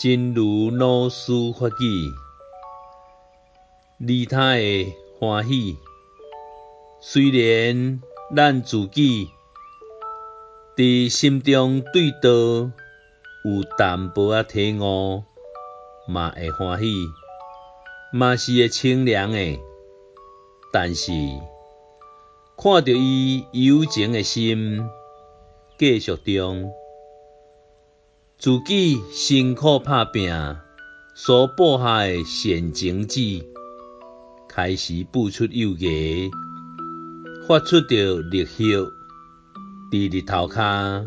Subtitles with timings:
[0.00, 2.14] 真如老师法语，
[3.98, 5.76] 利他的欢喜。
[7.00, 8.00] 虽然
[8.36, 9.28] 咱自己
[10.76, 12.30] 伫心中对道
[13.44, 15.24] 有淡薄仔体悟，
[16.06, 16.94] 嘛会欢喜，
[18.12, 19.58] 嘛是会清凉的。
[20.72, 21.10] 但是
[22.56, 24.88] 看到伊有情的心，
[25.76, 26.72] 继续中。
[28.40, 30.32] 自己辛苦打拼
[31.12, 33.20] 所播下的善种子，
[34.48, 36.30] 开始孵出幼芽，
[37.48, 38.78] 发出着绿叶，
[39.90, 41.04] 伫日头下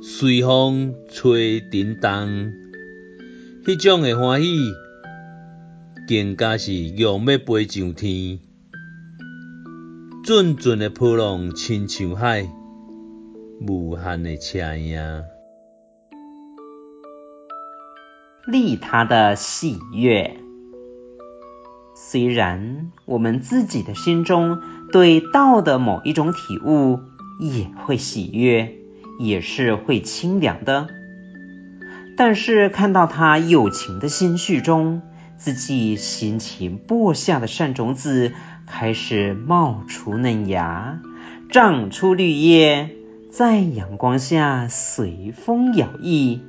[0.00, 2.10] 随风吹振动，
[3.66, 4.72] 迄种的欢喜，
[6.08, 8.38] 更加是扬要飞上天，
[10.24, 12.48] 阵阵的波浪亲像海，
[13.60, 14.98] 无限的车影。
[18.50, 20.38] 利他的喜悦。
[21.94, 26.98] 虽然我们自己的心中对道的某一种体悟
[27.38, 28.72] 也会喜悦，
[29.18, 30.88] 也是会清凉的，
[32.16, 35.02] 但是看到他友情的心绪中，
[35.36, 38.32] 自己辛勤播下的善种子
[38.66, 41.00] 开始冒出嫩芽，
[41.50, 42.88] 长出绿叶，
[43.30, 46.40] 在阳光下随风摇曳。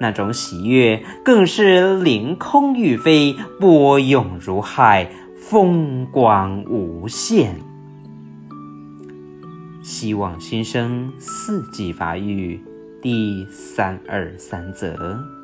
[0.00, 7.56] 那种喜悦更是凌空欲飞，波涌如海，风光无限。
[9.82, 12.60] 希望新生四季发育
[13.02, 15.37] 第三二三则。